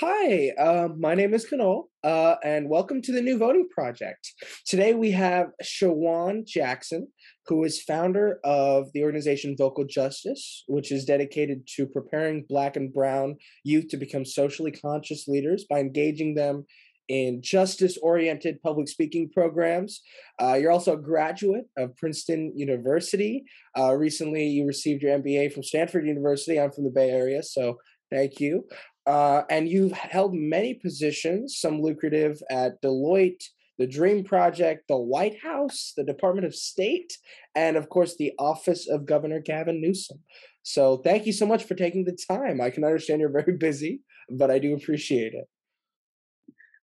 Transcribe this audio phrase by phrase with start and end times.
[0.00, 4.30] Hi, uh, my name is Kunal, uh, and welcome to the New Voting Project.
[4.66, 7.08] Today we have Shawon Jackson,
[7.46, 12.92] who is founder of the organization Vocal Justice, which is dedicated to preparing Black and
[12.92, 16.66] Brown youth to become socially conscious leaders by engaging them
[17.08, 20.02] in justice oriented public speaking programs.
[20.38, 23.44] Uh, you're also a graduate of Princeton University.
[23.78, 26.60] Uh, recently, you received your MBA from Stanford University.
[26.60, 27.78] I'm from the Bay Area, so
[28.10, 28.66] thank you.
[29.06, 33.44] Uh, and you've held many positions, some lucrative at Deloitte,
[33.78, 37.16] the Dream Project, the White House, the Department of State,
[37.54, 40.18] and of course, the Office of Governor Gavin Newsom.
[40.62, 42.60] So, thank you so much for taking the time.
[42.60, 44.00] I can understand you're very busy,
[44.30, 45.44] but I do appreciate it.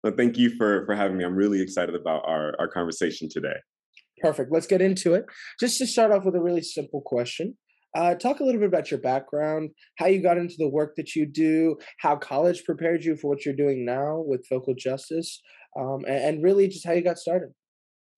[0.04, 1.24] Well, thank you for for having me.
[1.24, 3.56] I'm really excited about our our conversation today.
[4.20, 4.52] Perfect.
[4.52, 5.26] Let's get into it.
[5.58, 7.56] Just to start off with a really simple question.
[7.94, 11.14] Uh, talk a little bit about your background, how you got into the work that
[11.14, 15.42] you do, how college prepared you for what you're doing now with Vocal Justice,
[15.78, 17.50] um, and, and, really just how you got started.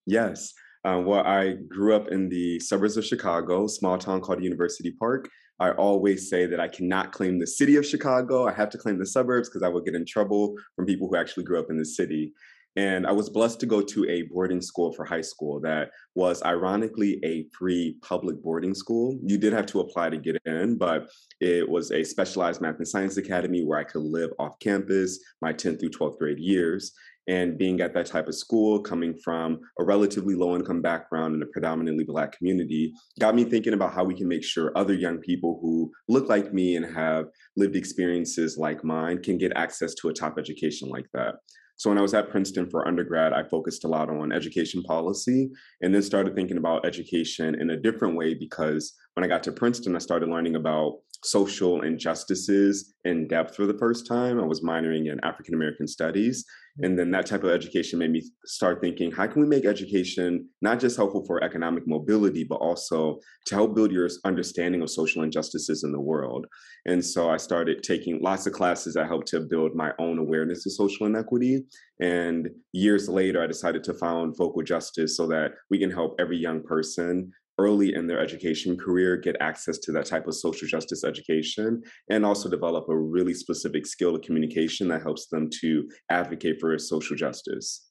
[0.06, 0.52] Yes.
[0.84, 5.28] Uh, well, I grew up in the suburbs of Chicago, small town called University Park.
[5.60, 8.46] I always say that I cannot claim the city of Chicago.
[8.46, 11.16] I have to claim the suburbs because I will get in trouble from people who
[11.16, 12.32] actually grew up in the city.
[12.76, 16.42] And I was blessed to go to a boarding school for high school that was
[16.42, 19.18] ironically a free public boarding school.
[19.22, 21.08] You did have to apply to get in, but
[21.40, 25.52] it was a specialized math and science academy where I could live off campus my
[25.52, 26.92] 10th through 12th grade years.
[27.26, 31.42] And being at that type of school, coming from a relatively low income background in
[31.42, 35.18] a predominantly Black community, got me thinking about how we can make sure other young
[35.18, 40.08] people who look like me and have lived experiences like mine can get access to
[40.08, 41.36] a top education like that.
[41.76, 45.50] So when I was at Princeton for undergrad, I focused a lot on education policy
[45.80, 49.52] and then started thinking about education in a different way because when I got to
[49.52, 54.38] Princeton, I started learning about social injustices in depth for the first time.
[54.38, 56.44] I was minoring in African American studies.
[56.82, 60.48] And then that type of education made me start thinking how can we make education
[60.60, 65.22] not just helpful for economic mobility, but also to help build your understanding of social
[65.22, 66.46] injustices in the world?
[66.86, 70.66] And so I started taking lots of classes that helped to build my own awareness
[70.66, 71.64] of social inequity.
[72.00, 76.38] And years later, I decided to found Vocal Justice so that we can help every
[76.38, 81.04] young person early in their education career get access to that type of social justice
[81.04, 86.56] education and also develop a really specific skill of communication that helps them to advocate
[86.60, 87.90] for social justice.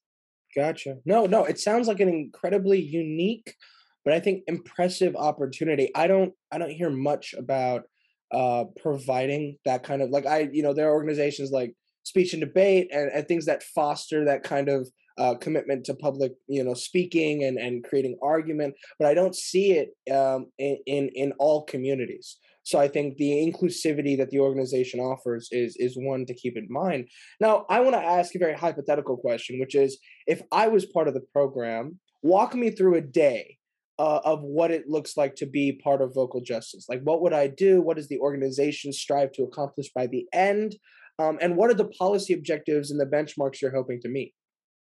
[0.56, 0.98] Gotcha.
[1.06, 3.56] No, no, it sounds like an incredibly unique
[4.04, 5.90] but I think impressive opportunity.
[5.96, 7.84] I don't I don't hear much about
[8.32, 12.42] uh providing that kind of like I you know there are organizations like speech and
[12.42, 16.74] debate and, and things that foster that kind of uh, commitment to public, you know,
[16.74, 21.64] speaking and, and creating argument, but I don't see it um, in, in, in all
[21.64, 22.38] communities.
[22.64, 26.68] So I think the inclusivity that the organization offers is is one to keep in
[26.70, 27.10] mind.
[27.42, 31.10] Now, I want to ask a very hypothetical question, which is if I was part
[31.10, 33.58] of the program, walk me through a day
[34.00, 36.86] uh, of what it looks like to be part of vocal justice.
[36.88, 37.82] Like, what would I do?
[37.82, 40.78] What does the organization strive to accomplish by the end?
[41.20, 44.34] Um, and what are the policy objectives and the benchmarks you're hoping to meet?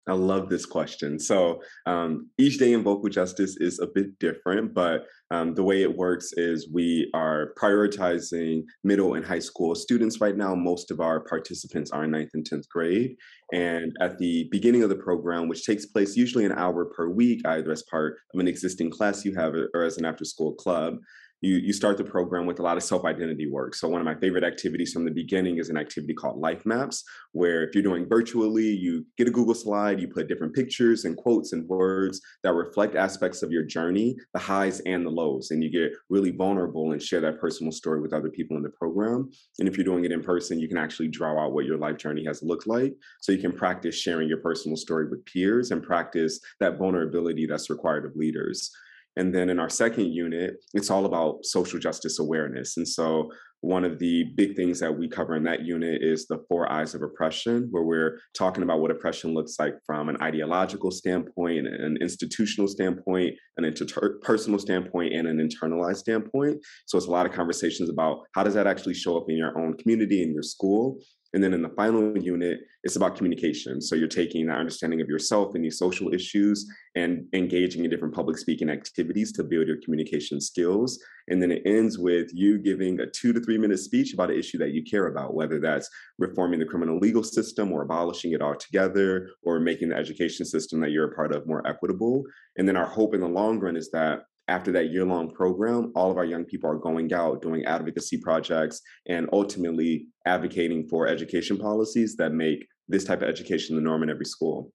[0.09, 1.19] I love this question.
[1.19, 5.03] So um, each day in vocal justice is a bit different, but
[5.33, 10.37] um, the way it works is we are prioritizing middle and high school students right
[10.37, 10.55] now.
[10.55, 13.17] Most of our participants are in ninth and 10th grade.
[13.53, 17.41] And at the beginning of the program, which takes place usually an hour per week,
[17.45, 20.99] either as part of an existing class you have or as an after school club,
[21.47, 23.75] you, you start the program with a lot of self-identity work.
[23.75, 27.05] So one of my favorite activities from the beginning is an activity called Life Maps,
[27.33, 31.17] where if you're doing virtually, you get a Google slide, you put different pictures and
[31.17, 35.63] quotes and words that reflect aspects of your journey, the highs and the lows, and
[35.63, 39.31] you get really vulnerable and share that personal story with other people in the program.
[39.59, 41.97] And if you're doing it in person, you can actually draw out what your life
[41.97, 42.95] journey has looked like.
[43.21, 47.71] So you can practice sharing your personal story with peers and practice that vulnerability that's
[47.71, 48.71] required of leaders.
[49.17, 52.77] And then in our second unit, it's all about social justice awareness.
[52.77, 56.45] And so one of the big things that we cover in that unit is the
[56.49, 60.91] four I's of oppression, where we're talking about what oppression looks like from an ideological
[60.91, 66.59] standpoint, an institutional standpoint, an interpersonal standpoint, and an internalized standpoint.
[66.87, 69.59] So it's a lot of conversations about how does that actually show up in your
[69.59, 70.99] own community, in your school,
[71.35, 73.81] and then in the final unit, it's about communication.
[73.81, 78.15] So you're taking that understanding of yourself and these social issues and engaging in different
[78.15, 80.99] public speaking activities to build your communication skills.
[81.29, 84.39] And then it ends with you giving a two to three minute speech about an
[84.39, 88.41] issue that you care about, whether that's reforming the criminal legal system or abolishing it
[88.41, 92.23] altogether or making the education system that you're a part of more equitable.
[92.57, 95.93] And then our hope in the long run is that after that year long program,
[95.95, 101.07] all of our young people are going out doing advocacy projects and ultimately advocating for
[101.07, 104.73] education policies that make this type of education the norm in every school.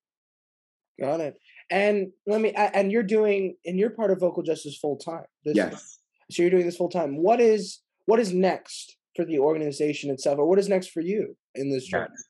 [0.99, 1.37] Got it.
[1.69, 5.23] And let me, and you're doing, and you're part of Vocal Justice full time.
[5.45, 5.99] Yes.
[6.29, 7.17] So you're doing this full time.
[7.17, 11.37] What is, what is next for the organization itself, or what is next for you
[11.55, 12.07] in this journey?
[12.09, 12.23] Yes.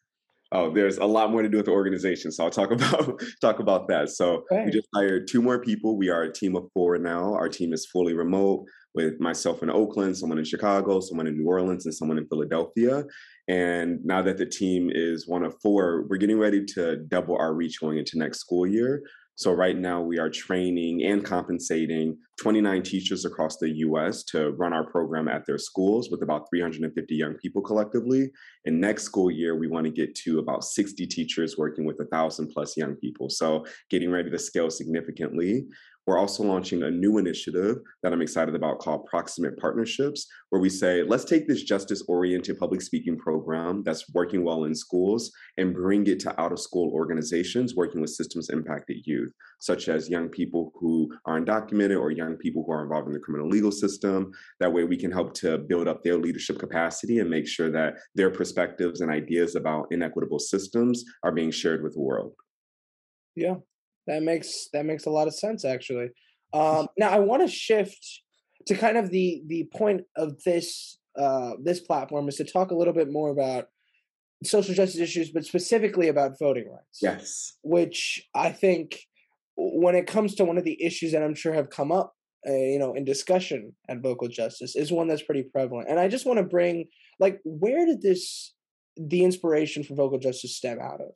[0.53, 3.59] Oh, there's a lot more to do with the organization, so I'll talk about talk
[3.59, 4.09] about that.
[4.09, 5.97] So we just hired two more people.
[5.97, 7.33] We are a team of four now.
[7.33, 11.47] Our team is fully remote with myself in Oakland, someone in Chicago, someone in New
[11.47, 13.05] Orleans, and someone in Philadelphia.
[13.47, 17.53] And now that the team is one of four, we're getting ready to double our
[17.53, 19.03] reach going into next school year.
[19.41, 24.71] So right now we are training and compensating 29 teachers across the US to run
[24.71, 28.29] our program at their schools with about 350 young people collectively.
[28.67, 32.05] And next school year, we want to get to about 60 teachers working with a
[32.05, 33.31] thousand plus young people.
[33.31, 35.65] So getting ready to scale significantly.
[36.07, 40.69] We're also launching a new initiative that I'm excited about called Proximate Partnerships, where we
[40.69, 45.73] say, let's take this justice oriented public speaking program that's working well in schools and
[45.73, 50.27] bring it to out of school organizations working with systems impacted youth, such as young
[50.27, 54.31] people who are undocumented or young people who are involved in the criminal legal system.
[54.59, 57.95] That way, we can help to build up their leadership capacity and make sure that
[58.15, 62.33] their perspectives and ideas about inequitable systems are being shared with the world.
[63.35, 63.55] Yeah,
[64.07, 66.09] that makes that makes a lot of sense actually.
[66.53, 68.23] Um, now I want to shift
[68.65, 72.75] to kind of the the point of this uh, this platform is to talk a
[72.75, 73.67] little bit more about
[74.43, 76.99] social justice issues, but specifically about voting rights.
[77.01, 78.99] Yes, which I think
[79.55, 82.13] when it comes to one of the issues that I'm sure have come up,
[82.47, 85.89] uh, you know, in discussion at Vocal Justice is one that's pretty prevalent.
[85.89, 86.87] And I just want to bring
[87.19, 88.53] like where did this
[88.97, 91.11] the inspiration for Vocal Justice stem out of?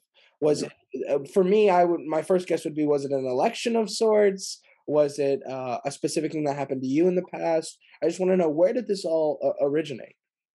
[0.45, 0.71] Was it
[1.09, 1.69] uh, for me?
[1.69, 4.61] I would my first guess would be was it an election of sorts?
[4.87, 7.77] Was it uh, a specific thing that happened to you in the past?
[8.03, 10.15] I just want to know where did this all uh, originate?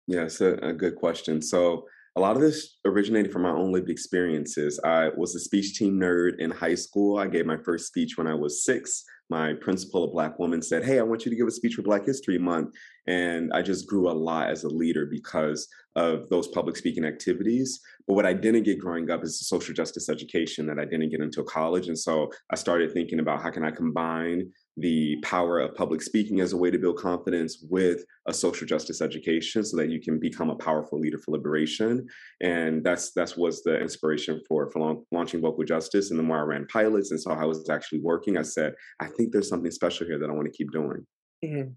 [0.08, 1.42] Yeah, it's a, a good question.
[1.42, 1.86] So
[2.18, 4.80] a lot of this originated from my own lived experiences.
[4.86, 7.20] I was a speech team nerd in high school.
[7.20, 9.04] I gave my first speech when I was six.
[9.30, 11.82] My principal, a black woman, said, Hey, I want you to give a speech for
[11.82, 12.74] Black History Month.
[13.08, 17.82] And I just grew a lot as a leader because of those public speaking activities.
[18.08, 21.22] But what I didn't get growing up is social justice education that I didn't get
[21.22, 21.88] until college.
[21.88, 26.42] And so I started thinking about how can I combine the power of public speaking
[26.42, 30.20] as a way to build confidence with a social justice education so that you can
[30.20, 32.06] become a powerful leader for liberation
[32.42, 36.42] and that's that's was the inspiration for for launching vocal justice and the more i
[36.42, 39.72] ran pilots and saw how it was actually working i said i think there's something
[39.72, 41.06] special here that i want to keep doing
[41.44, 41.70] mm-hmm.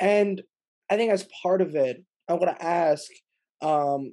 [0.00, 0.42] and
[0.90, 3.10] i think as part of it i want to ask
[3.62, 4.12] um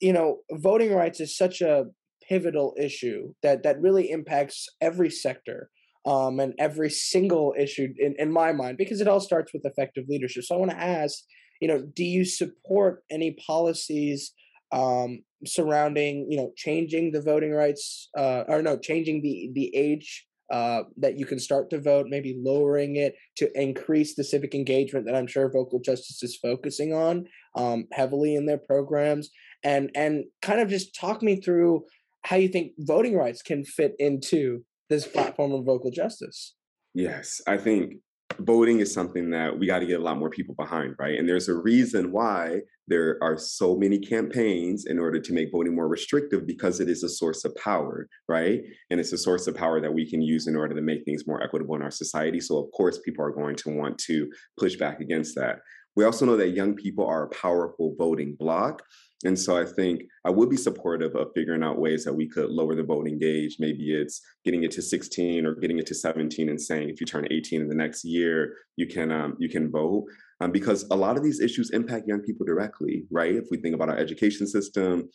[0.00, 1.86] you know voting rights is such a
[2.28, 5.70] pivotal issue that that really impacts every sector
[6.06, 10.04] um, and every single issue in, in my mind, because it all starts with effective
[10.08, 10.44] leadership.
[10.44, 11.18] So I want to ask,
[11.60, 14.32] you know, do you support any policies
[14.72, 20.26] um, surrounding, you know, changing the voting rights, uh, or no, changing the the age
[20.50, 25.04] uh, that you can start to vote, maybe lowering it to increase the civic engagement
[25.06, 29.30] that I'm sure Vocal Justice is focusing on um, heavily in their programs,
[29.64, 31.84] and and kind of just talk me through
[32.24, 36.54] how you think voting rights can fit into this platform of vocal justice.
[36.94, 37.94] Yes, I think
[38.40, 41.18] voting is something that we got to get a lot more people behind, right?
[41.18, 45.74] And there's a reason why there are so many campaigns in order to make voting
[45.74, 48.60] more restrictive because it is a source of power, right?
[48.90, 51.26] And it's a source of power that we can use in order to make things
[51.26, 52.40] more equitable in our society.
[52.40, 55.58] So, of course, people are going to want to push back against that.
[55.96, 58.82] We also know that young people are a powerful voting bloc.
[59.24, 62.50] And so I think I would be supportive of figuring out ways that we could
[62.50, 63.56] lower the voting age.
[63.58, 67.06] Maybe it's getting it to 16 or getting it to 17 and saying if you
[67.06, 70.04] turn 18 in the next year, you can um, you can vote.
[70.40, 73.34] Um, because a lot of these issues impact young people directly, right?
[73.34, 75.08] If we think about our education system,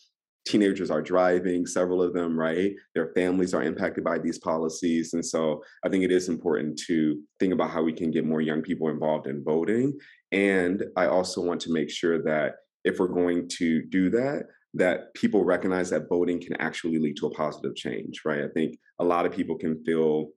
[0.45, 2.73] teenagers are driving, several of them, right?
[2.93, 5.13] Their families are impacted by these policies.
[5.13, 8.41] And so I think it is important to think about how we can get more
[8.41, 9.97] young people involved in voting.
[10.33, 15.13] And I also want to make sure that if we're going to do that, that
[15.13, 18.43] people recognize that voting can actually lead to a positive change, right?
[18.43, 20.29] I think a lot of people can feel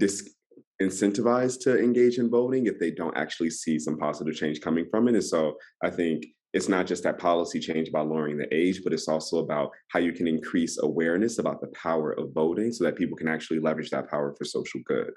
[0.00, 5.08] disincentivized to engage in voting if they don't actually see some positive change coming from
[5.08, 5.14] it.
[5.14, 8.92] And so I think it's not just that policy change about lowering the age, but
[8.92, 12.96] it's also about how you can increase awareness about the power of voting so that
[12.96, 15.12] people can actually leverage that power for social good.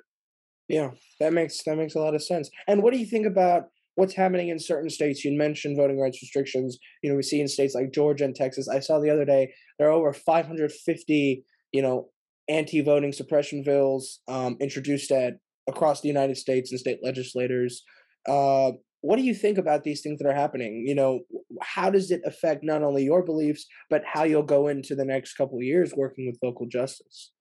[0.69, 2.49] Yeah, that makes that makes a lot of sense.
[2.67, 3.65] And what do you think about
[3.95, 5.23] what's happening in certain states.
[5.23, 6.77] You mentioned voting rights restrictions.
[7.01, 8.67] You know, we see in states like Georgia and Texas.
[8.67, 12.09] I saw the other day there are over 550, you know,
[12.49, 15.35] anti-voting suppression bills um, introduced at
[15.67, 17.83] across the United States and state legislators.
[18.27, 18.71] Uh,
[19.01, 20.83] what do you think about these things that are happening?
[20.85, 21.21] You know,
[21.61, 25.35] how does it affect not only your beliefs, but how you'll go into the next
[25.35, 27.31] couple of years working with vocal justice?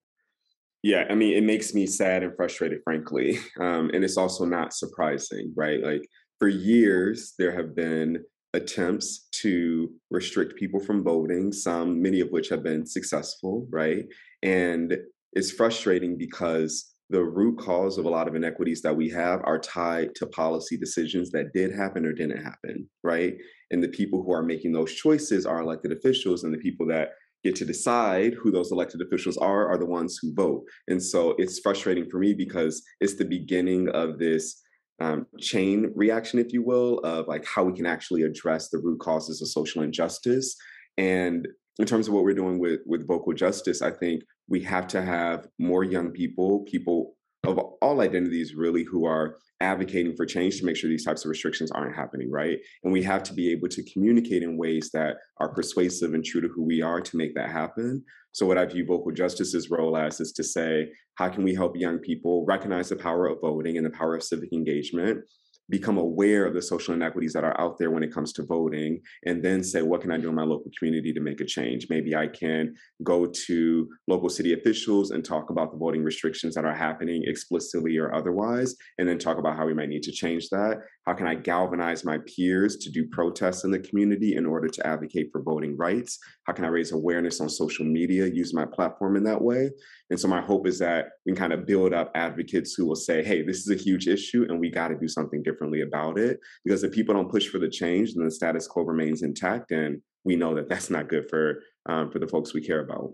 [0.82, 3.38] Yeah, I mean, it makes me sad and frustrated, frankly.
[3.61, 5.80] Um, and it's also not surprising, right?
[5.80, 6.02] Like,
[6.42, 8.18] for years, there have been
[8.52, 14.06] attempts to restrict people from voting, some, many of which have been successful, right?
[14.42, 14.96] And
[15.34, 19.61] it's frustrating because the root cause of a lot of inequities that we have are
[19.61, 23.34] tied to policy decisions that did happen or didn't happen, right?
[23.70, 27.11] And the people who are making those choices are elected officials, and the people that
[27.44, 30.64] get to decide who those elected officials are are the ones who vote.
[30.88, 34.61] And so it's frustrating for me because it's the beginning of this
[35.02, 39.00] um, chain reaction, if you will, of like how we can actually address the root
[39.00, 40.54] causes of social injustice.
[40.97, 44.87] And in terms of what we're doing with with vocal justice, I think we have
[44.88, 50.59] to have more young people, people of all identities really who are advocating for change
[50.59, 52.59] to make sure these types of restrictions aren't happening, right?
[52.85, 56.40] And we have to be able to communicate in ways that are persuasive and true
[56.40, 58.04] to who we are to make that happen.
[58.32, 61.76] So, what I view vocal justice's role as is to say, how can we help
[61.76, 65.22] young people recognize the power of voting and the power of civic engagement
[65.69, 69.00] become aware of the social inequities that are out there when it comes to voting
[69.26, 71.87] and then say what can i do in my local community to make a change?
[71.88, 76.64] Maybe i can go to local city officials and talk about the voting restrictions that
[76.64, 80.49] are happening explicitly or otherwise and then talk about how we might need to change
[80.50, 80.81] that.
[81.07, 84.87] How can i galvanize my peers to do protests in the community in order to
[84.87, 86.19] advocate for voting rights?
[86.45, 89.71] How can i raise awareness on social media use my platform in that way?
[90.11, 92.97] And so my hope is that we can kind of build up advocates who will
[92.97, 96.19] say, hey, this is a huge issue and we got to do something differently about
[96.19, 96.40] it.
[96.64, 99.71] Because if people don't push for the change, then the status quo remains intact.
[99.71, 103.12] And we know that that's not good for um, for the folks we care about.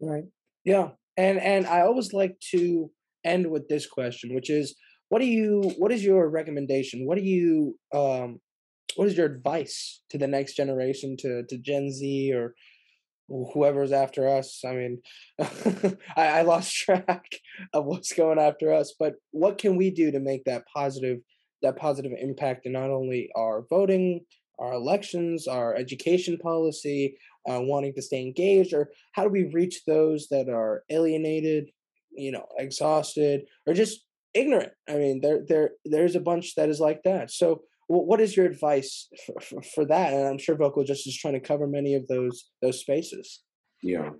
[0.00, 0.24] Right.
[0.64, 0.90] Yeah.
[1.16, 2.90] And and I always like to
[3.24, 4.74] end with this question, which is
[5.08, 7.06] what do you what is your recommendation?
[7.06, 8.40] What do you um
[8.96, 12.54] what is your advice to the next generation to to Gen Z or
[13.52, 14.62] whoever's after us.
[14.66, 14.98] I mean,
[16.16, 17.26] I, I, lost track
[17.72, 18.94] of what's going after us.
[18.98, 21.18] But what can we do to make that positive
[21.62, 24.24] that positive impact in not only our voting,
[24.58, 27.16] our elections, our education policy,
[27.50, 31.70] uh, wanting to stay engaged, or how do we reach those that are alienated,
[32.10, 34.72] you know, exhausted, or just ignorant?
[34.88, 37.30] I mean, there there there's a bunch that is like that.
[37.30, 40.12] So what is your advice for, for, for, that?
[40.12, 43.40] And I'm sure Vocal Justice is trying to cover many of those those spaces.
[43.82, 44.10] Yeah.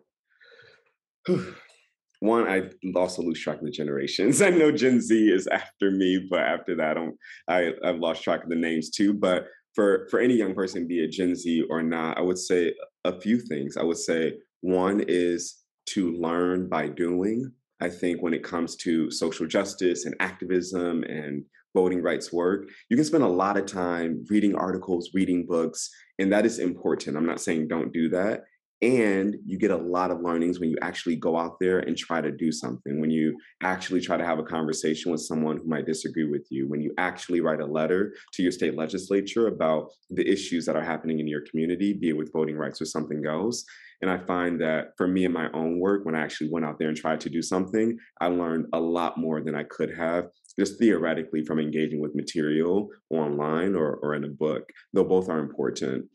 [2.20, 4.40] One, I also lose track of the generations.
[4.42, 7.12] I know Gen Z is after me, but after that, I'm,
[7.48, 9.14] I I've lost track of the names too.
[9.14, 12.74] But for for any young person, be it Gen Z or not, I would say
[13.04, 13.76] a few things.
[13.76, 15.56] I would say one is
[15.90, 17.50] to learn by doing.
[17.80, 22.96] I think when it comes to social justice and activism and voting rights work, you
[22.96, 27.16] can spend a lot of time reading articles, reading books, and that is important.
[27.16, 28.42] I'm not saying don't do that.
[28.82, 32.22] And you get a lot of learnings when you actually go out there and try
[32.22, 35.84] to do something, when you actually try to have a conversation with someone who might
[35.84, 40.26] disagree with you, when you actually write a letter to your state legislature about the
[40.26, 43.64] issues that are happening in your community, be it with voting rights or something else.
[44.00, 46.78] And I find that for me in my own work, when I actually went out
[46.78, 50.28] there and tried to do something, I learned a lot more than I could have
[50.58, 55.38] just theoretically from engaging with material online or, or in a book, though both are
[55.38, 56.06] important.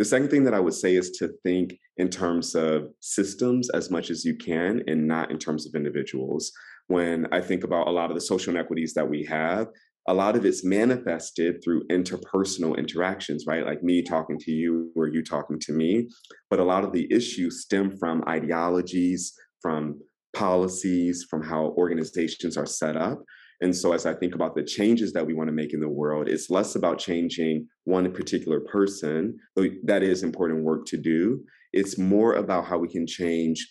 [0.00, 3.90] The second thing that I would say is to think in terms of systems as
[3.90, 6.50] much as you can and not in terms of individuals.
[6.86, 9.66] When I think about a lot of the social inequities that we have,
[10.08, 13.66] a lot of it's manifested through interpersonal interactions, right?
[13.66, 16.08] Like me talking to you or you talking to me.
[16.48, 20.00] But a lot of the issues stem from ideologies, from
[20.34, 23.22] policies, from how organizations are set up.
[23.60, 25.88] And so, as I think about the changes that we want to make in the
[25.88, 31.44] world, it's less about changing one particular person, though that is important work to do.
[31.72, 33.66] It's more about how we can change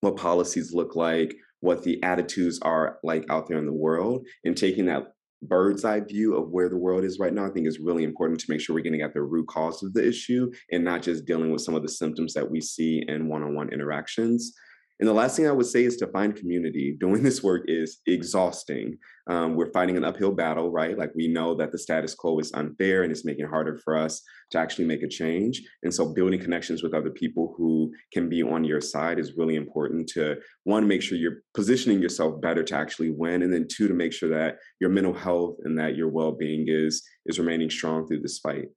[0.00, 4.56] what policies look like, what the attitudes are like out there in the world, and
[4.56, 5.08] taking that
[5.42, 8.40] bird's eye view of where the world is right now, I think is really important
[8.40, 11.26] to make sure we're getting at the root cause of the issue and not just
[11.26, 14.52] dealing with some of the symptoms that we see in one on one interactions.
[14.98, 16.96] And the last thing I would say is to find community.
[16.98, 18.96] Doing this work is exhausting.
[19.28, 20.96] Um, we're fighting an uphill battle, right?
[20.96, 23.96] Like we know that the status quo is unfair and it's making it harder for
[23.96, 24.22] us
[24.52, 25.62] to actually make a change.
[25.82, 29.56] And so building connections with other people who can be on your side is really
[29.56, 33.42] important to one, make sure you're positioning yourself better to actually win.
[33.42, 37.02] And then two, to make sure that your mental health and that your well-being is
[37.26, 38.68] is remaining strong through this fight.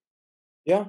[0.65, 0.85] Yeah.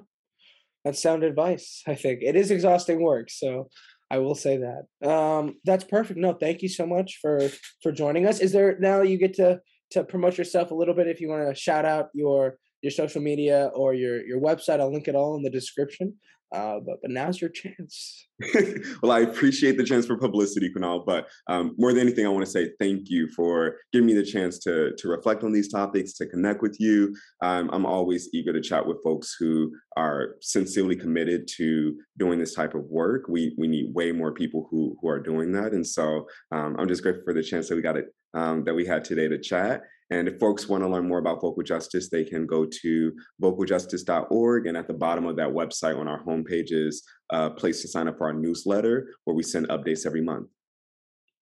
[0.85, 2.21] That's sound advice, I think.
[2.23, 3.29] It is exhausting work.
[3.31, 3.69] So
[4.11, 5.09] I will say that.
[5.09, 6.19] Um, that's perfect.
[6.19, 7.49] No, thank you so much for
[7.83, 8.40] for joining us.
[8.40, 11.49] Is there now you get to to promote yourself a little bit if you want
[11.49, 14.81] to shout out your your social media or your your website.
[14.81, 16.17] I'll link it all in the description.
[16.52, 18.26] Uh, but but now's your chance.
[19.02, 21.04] well, I appreciate the chance for publicity, Kunal.
[21.07, 24.25] But um, more than anything, I want to say thank you for giving me the
[24.25, 27.14] chance to to reflect on these topics, to connect with you.
[27.40, 32.54] Um, I'm always eager to chat with folks who are sincerely committed to doing this
[32.54, 33.26] type of work.
[33.28, 36.88] We we need way more people who who are doing that, and so um, I'm
[36.88, 39.38] just grateful for the chance that we got it um, that we had today to
[39.38, 39.83] chat.
[40.11, 44.67] And if folks want to learn more about vocal justice, they can go to vocaljustice.org.
[44.67, 48.09] And at the bottom of that website on our homepage is a place to sign
[48.09, 50.49] up for our newsletter where we send updates every month.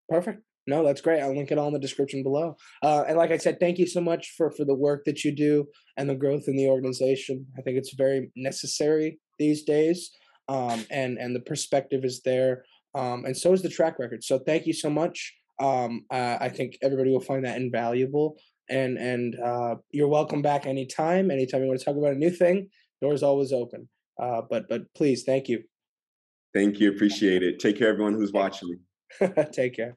[0.09, 0.43] Perfect.
[0.67, 1.23] No, that's great.
[1.23, 2.57] I'll link it all in the description below.
[2.83, 5.35] Uh, and like I said, thank you so much for for the work that you
[5.35, 7.47] do and the growth in the organization.
[7.59, 10.11] I think it's very necessary these days,
[10.49, 14.23] um, and and the perspective is there, um, and so is the track record.
[14.23, 15.35] So thank you so much.
[15.59, 18.37] Um, uh, I think everybody will find that invaluable
[18.71, 21.31] and and uh, you're welcome back anytime.
[21.31, 22.69] Anytime you want to talk about a new thing,
[23.01, 23.89] doors always open.
[24.21, 25.63] Uh, but but please, thank you.
[26.55, 26.91] Thank you.
[26.91, 27.59] Appreciate it.
[27.61, 28.81] Take care, everyone who's watching.
[29.53, 29.97] Take care.